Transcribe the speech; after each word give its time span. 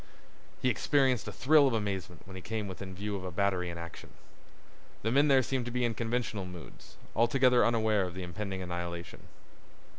He 0.63 0.69
experienced 0.69 1.27
a 1.27 1.31
thrill 1.31 1.67
of 1.67 1.75
amazement 1.75 2.23
when 2.25 2.35
he 2.35 2.41
came 2.41 2.67
within 2.67 2.95
view 2.95 3.15
of 3.15 3.23
a 3.23 3.29
battery 3.31 3.69
in 3.69 3.77
action. 3.77 4.09
The 5.03 5.11
men 5.11 5.27
there 5.27 5.43
seemed 5.43 5.65
to 5.65 5.71
be 5.71 5.85
in 5.85 5.93
conventional 5.93 6.45
moods, 6.45 6.97
altogether 7.15 7.63
unaware 7.63 8.05
of 8.07 8.15
the 8.15 8.23
impending 8.23 8.63
annihilation. 8.63 9.27